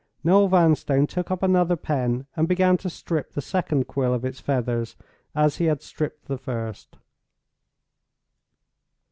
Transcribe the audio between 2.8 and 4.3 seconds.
strip the second quill of